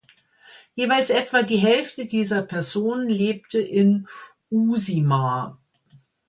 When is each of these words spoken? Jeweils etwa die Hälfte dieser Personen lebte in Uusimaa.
Jeweils 0.75 1.11
etwa 1.11 1.43
die 1.43 1.57
Hälfte 1.59 2.07
dieser 2.07 2.41
Personen 2.41 3.07
lebte 3.07 3.61
in 3.61 4.07
Uusimaa. 4.49 5.59